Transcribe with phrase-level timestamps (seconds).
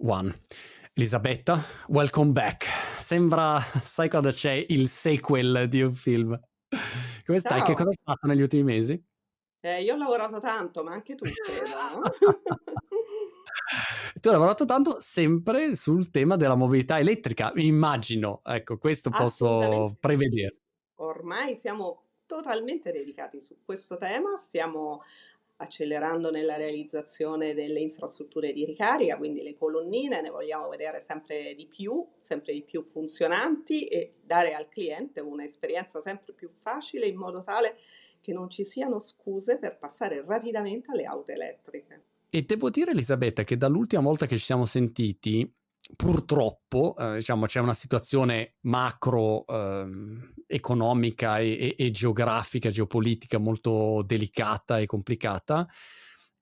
[0.00, 0.32] One.
[0.94, 2.66] Elisabetta, welcome back.
[3.00, 6.40] Sembra, sai quando c'è il sequel di un film.
[7.26, 7.58] Come stai?
[7.58, 7.66] Ciao.
[7.66, 9.04] Che cosa hai fatto negli ultimi mesi?
[9.60, 12.02] Eh, io ho lavorato tanto, ma anche tu, credo, no?
[14.20, 18.40] tu hai lavorato tanto sempre sul tema della mobilità elettrica, immagino.
[18.44, 20.60] Ecco, questo posso prevedere.
[21.00, 25.02] Ormai siamo totalmente dedicati su questo tema, stiamo
[25.60, 31.66] accelerando nella realizzazione delle infrastrutture di ricarica, quindi le colonnine, ne vogliamo vedere sempre di
[31.66, 37.42] più, sempre di più funzionanti e dare al cliente un'esperienza sempre più facile in modo
[37.42, 37.78] tale
[38.20, 42.02] che non ci siano scuse per passare rapidamente alle auto elettriche.
[42.30, 45.50] E devo dire, Elisabetta, che dall'ultima volta che ci siamo sentiti,
[45.96, 49.86] purtroppo, eh, diciamo, c'è una situazione macro eh,
[50.46, 55.66] economica e, e, e, geografica, geopolitica molto delicata e complicata.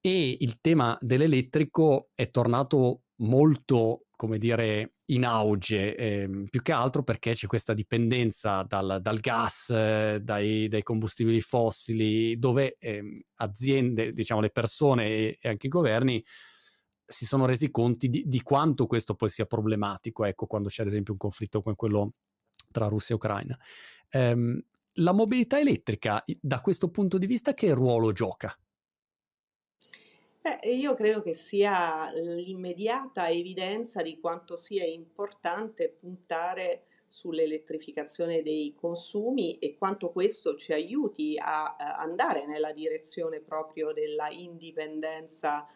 [0.00, 7.02] E il tema dell'elettrico è tornato molto, come dire, in auge, eh, più che altro
[7.02, 14.12] perché c'è questa dipendenza dal, dal gas, eh, dai, dai, combustibili fossili, dove ehm, aziende,
[14.12, 16.24] diciamo le persone e, e anche i governi
[17.06, 20.88] si sono resi conti di, di, quanto questo poi sia problematico, ecco, quando c'è ad
[20.88, 22.14] esempio un conflitto come quello
[22.70, 23.58] tra Russia e Ucraina.
[24.12, 24.60] Um,
[24.94, 28.56] la mobilità elettrica, da questo punto di vista, che ruolo gioca?
[30.40, 39.58] Beh, io credo che sia l'immediata evidenza di quanto sia importante puntare sull'elettrificazione dei consumi
[39.58, 45.66] e quanto questo ci aiuti a, a andare nella direzione proprio della indipendenza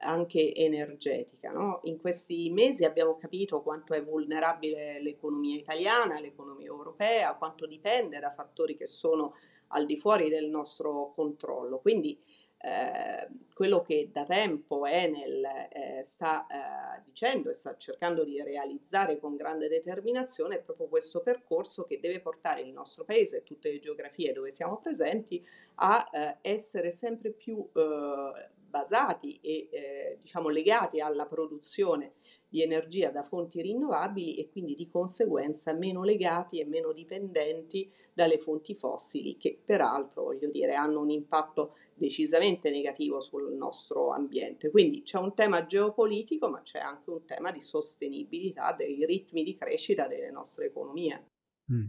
[0.00, 1.50] anche energetica.
[1.50, 1.80] No?
[1.84, 8.32] In questi mesi abbiamo capito quanto è vulnerabile l'economia italiana, l'economia europea, quanto dipende da
[8.32, 9.34] fattori che sono
[9.68, 11.78] al di fuori del nostro controllo.
[11.78, 12.18] Quindi
[12.62, 19.18] eh, quello che da tempo Enel eh, sta eh, dicendo e sta cercando di realizzare
[19.18, 23.70] con grande determinazione è proprio questo percorso che deve portare il nostro paese e tutte
[23.70, 25.42] le geografie dove siamo presenti
[25.76, 32.14] a eh, essere sempre più eh, basati e eh, diciamo legati alla produzione
[32.48, 38.38] di energia da fonti rinnovabili e quindi di conseguenza meno legati e meno dipendenti dalle
[38.38, 44.70] fonti fossili che peraltro voglio dire hanno un impatto decisamente negativo sul nostro ambiente.
[44.70, 49.56] Quindi c'è un tema geopolitico ma c'è anche un tema di sostenibilità dei ritmi di
[49.56, 51.26] crescita delle nostre economie.
[51.72, 51.86] Mm.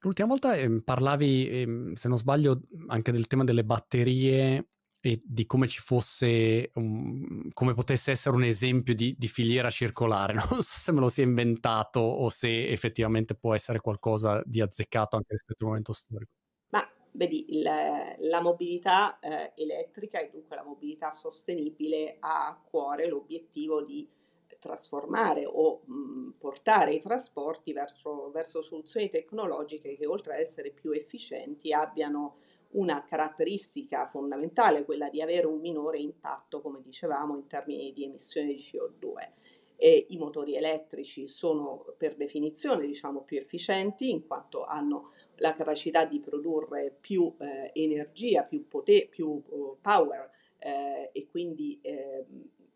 [0.00, 4.71] L'ultima volta eh, parlavi, eh, se non sbaglio, anche del tema delle batterie
[5.04, 10.32] e di come ci fosse, un, come potesse essere un esempio di, di, filiera circolare.
[10.52, 15.16] Non so se me lo sia inventato o se effettivamente può essere qualcosa di azzeccato
[15.16, 16.30] anche rispetto al momento storico.
[16.68, 23.08] Ma vedi, il, la mobilità eh, elettrica e dunque la mobilità sostenibile ha a cuore
[23.08, 24.08] l'obiettivo di
[24.60, 30.92] trasformare o mh, portare i trasporti verso, verso soluzioni tecnologiche che oltre ad essere più
[30.92, 32.36] efficienti abbiano
[32.72, 38.48] una caratteristica fondamentale, quella di avere un minore impatto, come dicevamo, in termini di emissione
[38.48, 39.30] di CO2.
[39.76, 46.04] E I motori elettrici sono per definizione diciamo, più efficienti in quanto hanno la capacità
[46.04, 52.24] di produrre più eh, energia, più, poter, più uh, power eh, e quindi eh,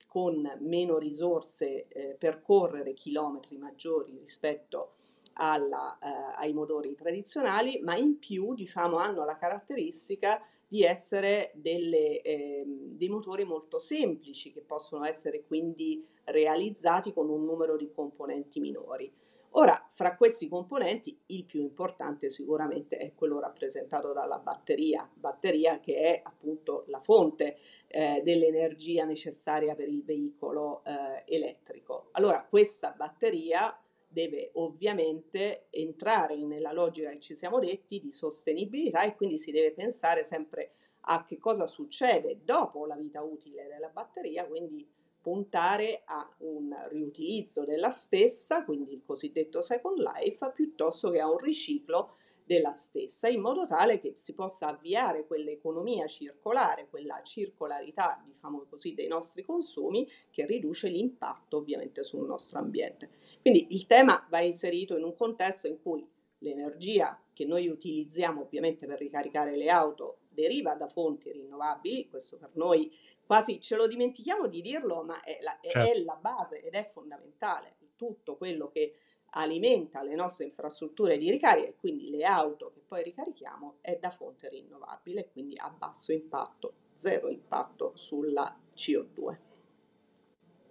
[0.09, 5.06] con meno risorse eh, percorrere chilometri maggiori rispetto a
[5.37, 12.21] alla, eh, ai motori tradizionali, ma in più diciamo, hanno la caratteristica di essere delle,
[12.23, 18.59] eh, dei motori molto semplici che possono essere quindi realizzati con un numero di componenti
[18.61, 19.13] minori.
[19.59, 25.97] Ora, fra questi componenti, il più importante sicuramente è quello rappresentato dalla batteria, batteria che
[25.97, 32.09] è appunto la fonte eh, dell'energia necessaria per il veicolo eh, elettrico.
[32.13, 33.75] Allora, questa batteria
[34.17, 39.73] deve ovviamente entrare nella logica che ci siamo detti di sostenibilità e quindi si deve
[39.73, 40.73] pensare sempre
[41.09, 44.89] a che cosa succede dopo la vita utile della batteria, quindi
[45.21, 51.37] puntare a un riutilizzo della stessa, quindi il cosiddetto second life, piuttosto che a un
[51.37, 52.17] riciclo
[52.47, 58.95] della stessa, in modo tale che si possa avviare quell'economia circolare, quella circolarità, diciamo così,
[58.95, 63.11] dei nostri consumi che riduce l'impatto ovviamente sul nostro ambiente.
[63.41, 66.09] Quindi il tema va inserito in un contesto in cui
[66.39, 72.51] l'energia che noi utilizziamo ovviamente per ricaricare le auto deriva da fonti rinnovabili, questo per
[72.53, 72.95] noi
[73.27, 75.91] quasi ce lo dimentichiamo di dirlo, ma è la, certo.
[75.91, 77.75] è la base ed è fondamentale.
[77.97, 78.95] Tutto quello che
[79.37, 84.11] alimenta le nostre infrastrutture di ricarica e quindi le auto che poi ricarichiamo è da
[84.11, 89.45] fonte rinnovabile, quindi a basso impatto, zero impatto sulla CO2.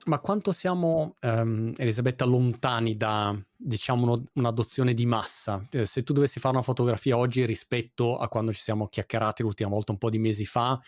[0.06, 5.66] ma quanto siamo, ehm, Elisabetta, lontani da, diciamo, uno- un'adozione di massa?
[5.72, 9.70] Eh, se tu dovessi fare una fotografia oggi rispetto a quando ci siamo chiacchierati l'ultima
[9.70, 10.80] volta un po' di mesi fa,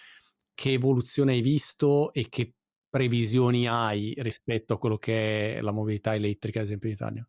[0.53, 2.53] che evoluzione hai visto e che
[2.89, 7.27] previsioni hai rispetto a quello che è la mobilità elettrica, ad esempio in Italia?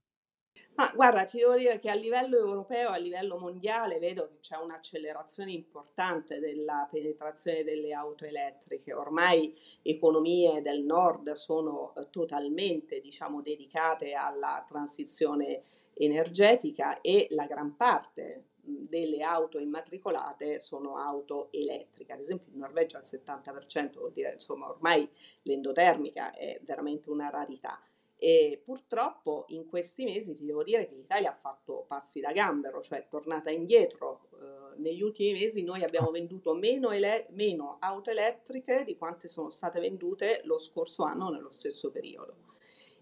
[0.79, 4.57] Ma guarda, ti devo dire che a livello europeo, a livello mondiale, vedo che c'è
[4.59, 8.93] un'accelerazione importante della penetrazione delle auto elettriche.
[8.93, 15.65] Ormai economie del nord sono eh, totalmente, diciamo, dedicate alla transizione
[15.95, 22.13] energetica e la gran parte delle auto immatricolate sono auto elettriche.
[22.13, 25.09] Ad esempio in Norvegia il 70% vuol dire insomma ormai
[25.43, 27.81] l'endotermica è veramente una rarità.
[28.21, 32.83] E purtroppo in questi mesi ti devo dire che l'Italia ha fatto passi da gambero,
[32.83, 34.29] cioè è tornata indietro.
[34.33, 39.51] Eh, negli ultimi mesi noi abbiamo venduto meno, ele- meno auto elettriche di quante sono
[39.51, 42.47] state vendute lo scorso anno nello stesso periodo.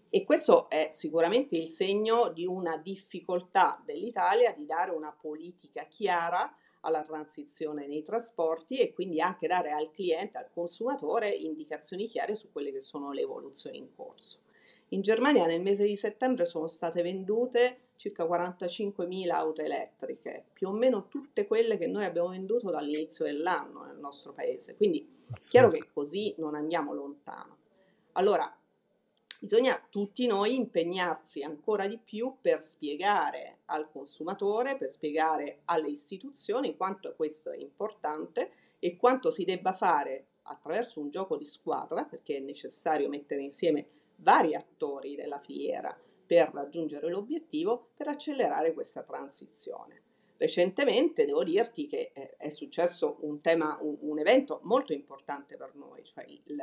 [0.09, 6.55] E questo è sicuramente il segno di una difficoltà dell'Italia di dare una politica chiara
[6.81, 12.51] alla transizione nei trasporti e quindi anche dare al cliente, al consumatore, indicazioni chiare su
[12.51, 14.45] quelle che sono le evoluzioni in corso.
[14.91, 20.71] In Germania nel mese di settembre sono state vendute circa 45.000 auto elettriche, più o
[20.71, 24.75] meno tutte quelle che noi abbiamo venduto dall'inizio dell'anno nel nostro paese.
[24.75, 27.57] Quindi è chiaro che così non andiamo lontano.
[28.13, 28.55] Allora,
[29.39, 36.77] bisogna tutti noi impegnarsi ancora di più per spiegare al consumatore, per spiegare alle istituzioni
[36.77, 42.37] quanto questo è importante e quanto si debba fare attraverso un gioco di squadra, perché
[42.37, 43.87] è necessario mettere insieme
[44.17, 50.03] vari attori della filiera per raggiungere l'obiettivo, per accelerare questa transizione.
[50.37, 55.73] Recentemente devo dirti che eh, è successo un, tema, un, un, evento molto importante per
[55.73, 56.61] noi, cioè il,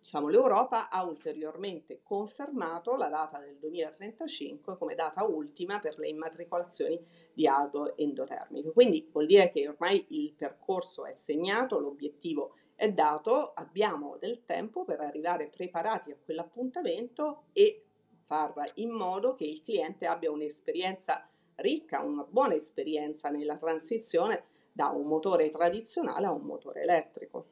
[0.00, 6.98] diciamo, l'Europa ha ulteriormente confermato la data del 2035 come data ultima per le immatricolazioni
[7.32, 8.72] di auto endotermiche.
[8.72, 14.44] Quindi vuol dire che ormai il percorso è segnato, l'obiettivo è è dato, abbiamo del
[14.44, 17.86] tempo per arrivare preparati a quell'appuntamento e
[18.20, 24.88] far in modo che il cliente abbia un'esperienza ricca, una buona esperienza nella transizione da
[24.88, 27.48] un motore tradizionale a un motore elettrico.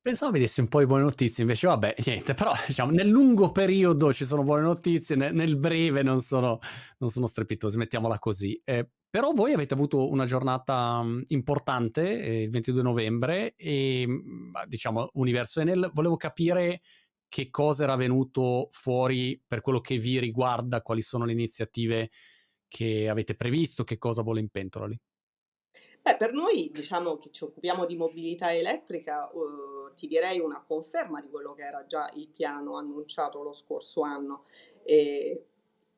[0.00, 4.12] Pensavo vedessi un po' di buone notizie, invece vabbè, niente, però diciamo, nel lungo periodo
[4.12, 6.58] ci sono buone notizie, nel, nel breve non sono,
[6.98, 8.60] non sono strepitosi, mettiamola così.
[8.64, 14.56] Eh, però voi avete avuto una giornata mm, importante, eh, il 22 novembre, e mm,
[14.66, 16.80] diciamo Universo Enel, volevo capire
[17.28, 22.10] che cosa era venuto fuori per quello che vi riguarda, quali sono le iniziative
[22.66, 25.00] che avete previsto, che cosa vuole in pentola lì.
[26.02, 31.20] Beh, per noi, diciamo che ci occupiamo di mobilità elettrica, uh, ti direi una conferma
[31.20, 34.46] di quello che era già il piano annunciato lo scorso anno.
[34.82, 35.50] E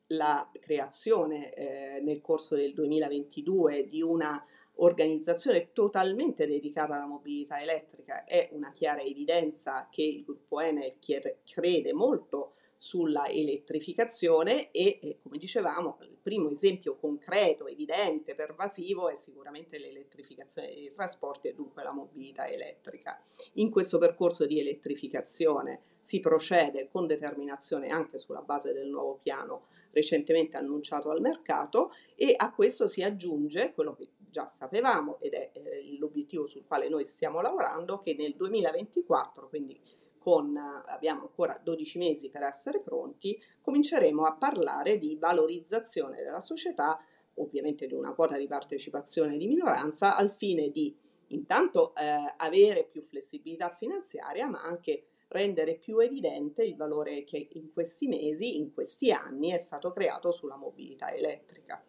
[0.07, 4.43] la creazione eh, nel corso del 2022 di una
[4.79, 10.97] organizzazione totalmente dedicata alla mobilità elettrica è una chiara evidenza che il gruppo Enel
[11.43, 19.15] crede molto sulla elettrificazione e, e, come dicevamo il primo esempio concreto, evidente, pervasivo è
[19.15, 23.19] sicuramente l'elettrificazione dei trasporti e dunque la mobilità elettrica.
[23.53, 29.65] In questo percorso di elettrificazione si procede con determinazione anche sulla base del nuovo piano
[29.97, 35.51] recentemente annunciato al mercato e a questo si aggiunge quello che già sapevamo ed è
[35.53, 39.79] eh, l'obiettivo sul quale noi stiamo lavorando che nel 2024, quindi
[40.19, 46.99] con, abbiamo ancora 12 mesi per essere pronti, cominceremo a parlare di valorizzazione della società,
[47.35, 50.95] ovviamente di una quota di partecipazione di minoranza, al fine di
[51.27, 57.71] intanto eh, avere più flessibilità finanziaria, ma anche rendere più evidente il valore che in
[57.73, 61.83] questi mesi, in questi anni è stato creato sulla mobilità elettrica.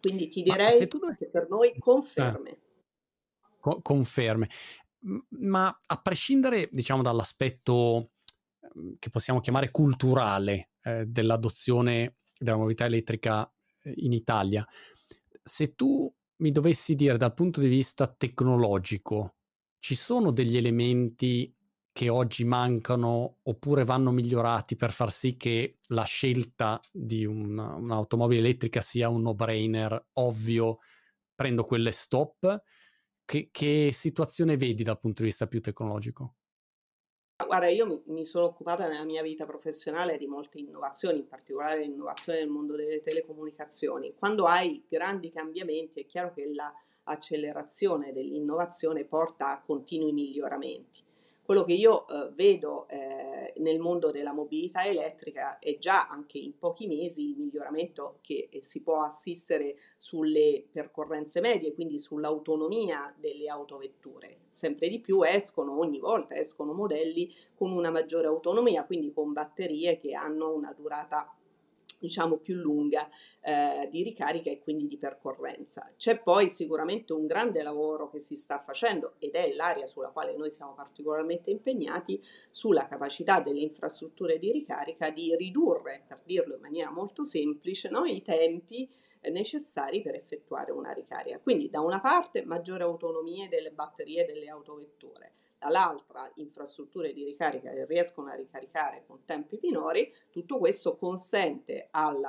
[0.00, 1.24] Quindi ti direi dovessi...
[1.24, 2.50] che per noi conferme.
[2.50, 2.58] Eh.
[3.58, 4.48] Co- conferme.
[5.28, 8.10] Ma a prescindere, diciamo, dall'aspetto
[8.60, 13.52] ehm, che possiamo chiamare culturale eh, dell'adozione della mobilità elettrica
[13.82, 14.66] eh, in Italia,
[15.42, 19.36] se tu mi dovessi dire dal punto di vista tecnologico,
[19.78, 21.52] ci sono degli elementi
[21.92, 28.40] che oggi mancano oppure vanno migliorati per far sì che la scelta di un, un'automobile
[28.40, 30.78] elettrica sia un no-brainer ovvio,
[31.34, 32.62] prendo quelle stop.
[33.24, 36.36] Che, che, situazione vedi dal punto di vista più tecnologico?
[37.46, 42.38] Guarda, io mi, sono occupata nella mia vita professionale di molte innovazioni, in particolare l'innovazione
[42.38, 44.14] nel mondo delle telecomunicazioni.
[44.14, 51.10] Quando hai grandi cambiamenti è chiaro che l'accelerazione dell'innovazione porta a continui miglioramenti
[51.52, 56.56] quello che io eh, vedo eh, nel mondo della mobilità elettrica è già anche in
[56.56, 63.50] pochi mesi il miglioramento che eh, si può assistere sulle percorrenze medie, quindi sull'autonomia delle
[63.50, 64.38] autovetture.
[64.50, 69.98] Sempre di più escono, ogni volta escono modelli con una maggiore autonomia, quindi con batterie
[69.98, 71.36] che hanno una durata
[72.02, 73.08] diciamo più lunga
[73.40, 75.88] eh, di ricarica e quindi di percorrenza.
[75.96, 80.36] C'è poi sicuramente un grande lavoro che si sta facendo ed è l'area sulla quale
[80.36, 86.60] noi siamo particolarmente impegnati sulla capacità delle infrastrutture di ricarica di ridurre, per dirlo in
[86.60, 88.90] maniera molto semplice, no, i tempi
[89.20, 91.38] eh, necessari per effettuare una ricarica.
[91.38, 97.86] Quindi da una parte maggiore autonomia delle batterie delle autovetture, dall'altra infrastrutture di ricarica che
[97.86, 102.20] riescono a ricaricare con tempi minori, tutto questo consente al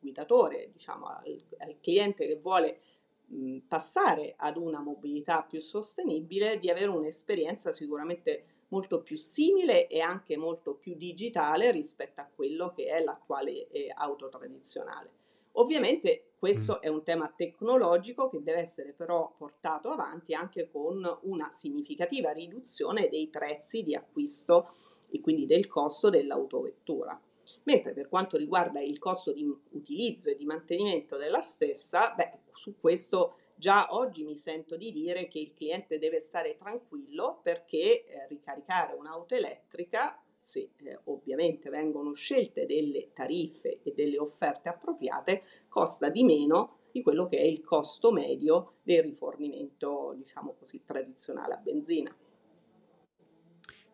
[0.00, 2.80] guidatore, diciamo al, al cliente che vuole
[3.26, 10.00] mh, passare ad una mobilità più sostenibile, di avere un'esperienza sicuramente molto più simile e
[10.00, 15.20] anche molto più digitale rispetto a quello che è l'attuale eh, auto tradizionale.
[15.52, 21.50] Ovviamente questo è un tema tecnologico che deve essere però portato avanti anche con una
[21.52, 24.74] significativa riduzione dei prezzi di acquisto
[25.10, 27.20] e quindi del costo dell'autovettura.
[27.64, 32.76] Mentre per quanto riguarda il costo di utilizzo e di mantenimento della stessa, beh, su
[32.78, 38.26] questo già oggi mi sento di dire che il cliente deve stare tranquillo perché eh,
[38.28, 46.10] ricaricare un'auto elettrica se eh, ovviamente vengono scelte delle tariffe e delle offerte appropriate, costa
[46.10, 51.56] di meno di quello che è il costo medio del rifornimento, diciamo così, tradizionale a
[51.56, 52.14] benzina.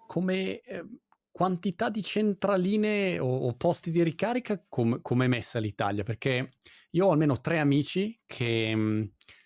[0.07, 0.85] Come eh,
[1.31, 6.03] quantità di centraline o, o posti di ricarica, com- come è messa l'Italia?
[6.03, 6.49] Perché
[6.93, 9.03] io ho almeno tre amici che mh, mm,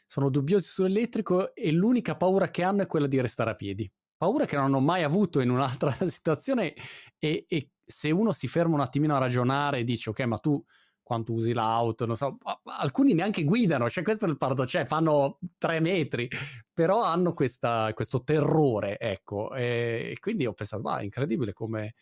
[0.06, 3.90] sono dubbiosi sull'elettrico e l'unica paura che hanno è quella di restare a piedi
[4.22, 6.74] paura che non hanno mai avuto in un'altra situazione
[7.18, 10.64] e, e, se uno si ferma un attimino a ragionare e dice ok ma tu
[11.02, 12.38] quanto usi l'auto, non so,
[12.80, 16.28] alcuni neanche guidano, cioè questo è il paradosso, cioè fanno tre metri,
[16.72, 21.94] però hanno questa, questo terrore, ecco, e, quindi ho pensato, ma è incredibile come...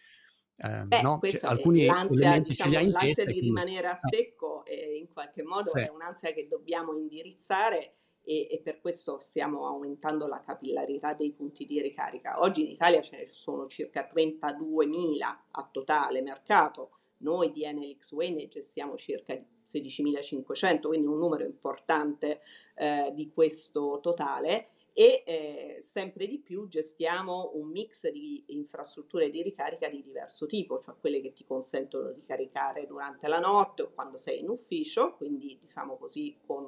[0.57, 1.19] Eh, Beh, no?
[1.23, 5.81] cioè, alcuni l'ansia, diciamo, l'ansia di rimanere a secco eh, in qualche modo sì.
[5.81, 11.65] è un'ansia che dobbiamo indirizzare e, e, per questo stiamo aumentando la capillarità dei punti
[11.65, 12.41] di ricarica.
[12.41, 18.35] Oggi in Italia ce ne sono circa 32.000 a totale mercato, noi di Enelix Way
[18.35, 22.41] ne gestiamo circa 16.500, quindi un numero importante
[22.75, 29.40] eh, di questo totale e eh, sempre di più gestiamo un mix di infrastrutture di
[29.40, 33.92] ricarica di diverso tipo, cioè quelle che ti consentono di caricare durante la notte o
[33.95, 36.66] quando sei in ufficio, quindi diciamo così con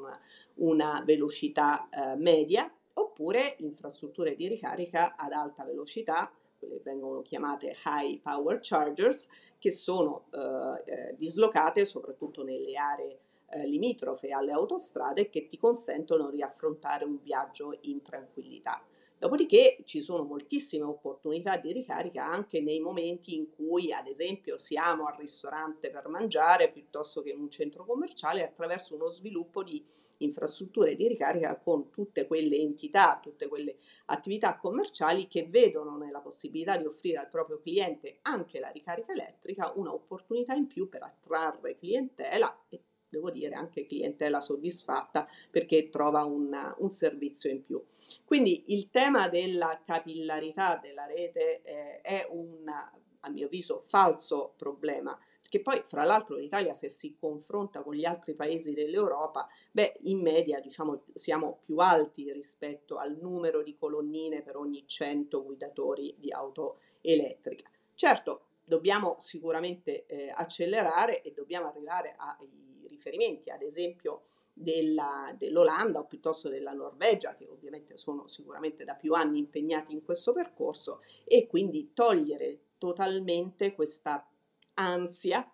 [0.55, 7.77] una velocità eh, media, oppure infrastrutture di ricarica ad alta velocità, quelle che vengono chiamate
[7.85, 13.19] high power chargers, che sono eh, eh dislocate soprattutto nelle aree
[13.53, 18.83] eh, limitrofe alle autostrade che ti consentono di affrontare un viaggio in tranquillità.
[19.19, 25.07] Dopodiché ci sono moltissime opportunità di ricarica anche nei momenti in cui, ad esempio, siamo
[25.07, 29.85] al ristorante per mangiare piuttosto che in un centro commerciale attraverso uno sviluppo di
[30.25, 36.77] infrastrutture di ricarica con tutte quelle entità, tutte quelle attività commerciali che vedono nella possibilità
[36.77, 42.65] di offrire al proprio cliente anche la ricarica elettrica un'opportunità in più per attrarre clientela
[42.69, 42.83] e
[43.13, 47.83] devo dire anche clientela soddisfatta perché trova una, un servizio in più.
[48.25, 55.17] Quindi il tema della capillarità della rete eh, è un, a mio avviso, falso problema
[55.53, 60.23] che poi fra l'altro l'Italia se si confronta con gli altri paesi dell'Europa, beh, in
[60.23, 66.33] media diciamo siamo più alti rispetto al numero di colonnine per ogni 100 guidatori di
[66.33, 67.69] auto elettrica.
[67.95, 72.72] Certo, dobbiamo sicuramente eh, accelerare e dobbiamo arrivare ai
[73.03, 79.15] riferimenti, ad esempio della, dell'Olanda o piuttosto della Norvegia, che ovviamente sono sicuramente da più
[79.15, 84.27] anni impegnati in questo percorso, e quindi togliere totalmente questa
[84.75, 85.51] ansia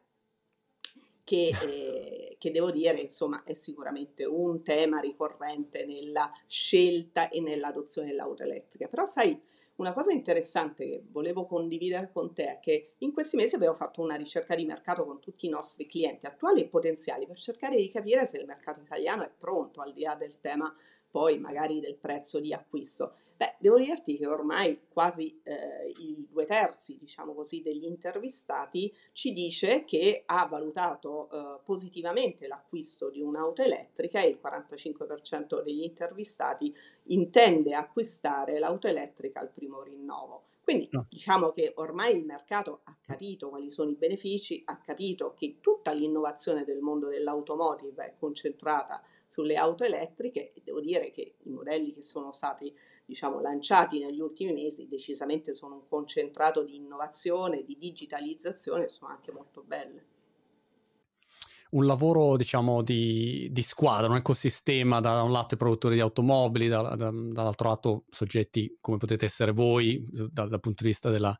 [1.25, 8.09] che, eh, che, devo dire insomma è sicuramente un tema ricorrente nella scelta e nell'adozione
[8.09, 8.89] dell'auto elettrica.
[8.89, 9.39] Però sai,
[9.79, 14.01] una cosa interessante che volevo condividere con te è che in questi mesi abbiamo fatto
[14.03, 17.89] una ricerca di mercato con tutti i nostri clienti attuali e potenziali per cercare di
[17.89, 20.75] capire se il mercato italiano è pronto al di là del tema
[21.19, 23.15] poi magari del prezzo di acquisto.
[23.37, 29.33] Beh, devo dirti che ormai quasi eh, i due terzi, diciamo così, degli intervistati ci
[29.33, 36.73] dice che ha valutato eh, positivamente l'acquisto di un'auto elettrica e il 45% degli intervistati
[37.07, 40.45] intende acquistare l'auto elettrica al primo rinnovo.
[40.63, 45.57] Quindi diciamo che ormai il mercato ha capito quali sono i benefici, ha capito che
[45.61, 51.51] tutta l'innovazione del mondo dell'automotive è concentrata sulle auto elettriche e devo dire che i
[51.51, 57.63] modelli che sono stati diciamo, lanciati negli ultimi mesi decisamente sono un concentrato di innovazione,
[57.63, 60.07] di digitalizzazione e sono anche molto belle.
[61.71, 66.67] Un lavoro diciamo di, di, squadra, un ecosistema da un lato i produttori di automobili,
[66.67, 71.39] da, da, dall'altro lato soggetti come potete essere voi da, dal punto di vista della,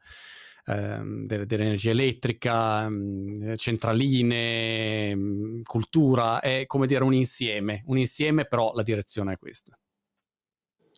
[0.69, 8.73] ehm, dell'energia elettrica, ehm, centraline, ehm, cultura, è come dire un insieme, un insieme però
[8.75, 9.79] la direzione è questa.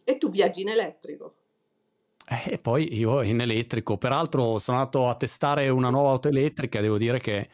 [0.04, 1.34] E tu viaggi in elettrico?
[2.48, 6.98] E poi io in elettrico, peraltro sono andato a testare una nuova auto elettrica, devo
[6.98, 7.48] dire che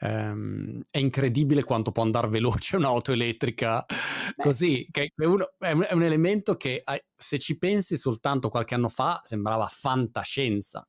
[0.00, 4.42] Um, è incredibile quanto può andare veloce un'auto elettrica Beh.
[4.42, 6.82] così, che è, uno, è, un, è, un, elemento che
[7.16, 10.86] se ci pensi soltanto qualche anno fa sembrava fantascienza.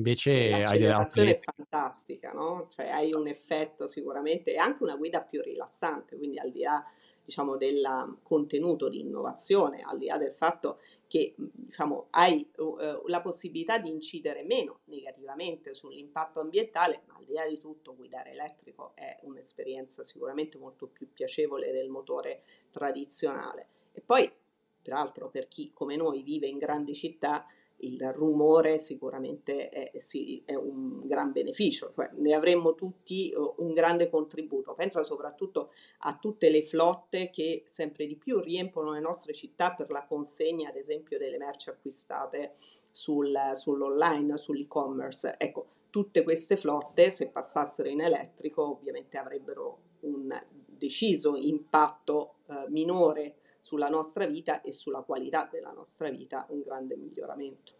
[0.00, 2.68] Invece hai delle è fantastica, no?
[2.70, 6.84] Cioè hai un effetto sicuramente e anche una guida più rilassante, quindi al di là
[7.30, 13.20] diciamo, del contenuto di innovazione, al di là del fatto che diciamo, hai uh, la
[13.20, 18.92] possibilità di incidere meno negativamente sull'impatto ambientale, ma al di là di tutto guidare elettrico
[18.94, 23.68] è un'esperienza sicuramente molto più piacevole del motore tradizionale.
[23.92, 24.30] E poi,
[24.82, 27.46] peraltro, per chi come noi vive in grandi città,
[27.80, 33.72] il rumore sicuramente è, sì, è, un gran beneficio, cioè ne avremmo tutti uh, un
[33.72, 34.74] grande contributo.
[34.74, 39.90] Pensa soprattutto a tutte le flotte che sempre di più riempiono le nostre città per
[39.90, 42.56] la consegna, ad esempio, delle merci acquistate
[42.90, 45.36] sul, sull'online, sull'e-commerce.
[45.38, 53.36] Ecco, tutte queste flotte, se passassero in elettrico, ovviamente avrebbero un deciso impatto uh, minore
[53.60, 57.78] sulla nostra vita e sulla qualità della nostra vita un grande miglioramento.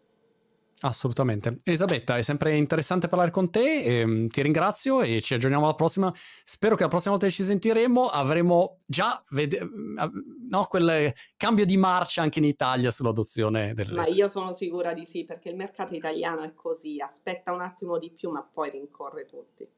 [0.82, 1.58] Assolutamente.
[1.64, 6.10] Elisabetta, è sempre interessante parlare con te, ehm, ti ringrazio e ci aggiorniamo alla prossima.
[6.42, 11.76] Spero che la prossima volta che ci sentiremo avremo già vede- no, quel cambio di
[11.76, 13.92] marcia anche in Italia sull'adozione del...
[13.92, 17.98] Ma io sono sicura di sì, perché il mercato italiano è così, aspetta un attimo
[17.98, 19.68] di più, ma poi rincorre tutti.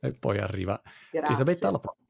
[0.00, 0.80] E poi arriva.
[1.10, 1.28] Grazie.
[1.28, 2.05] Elisabetta, alla prossima.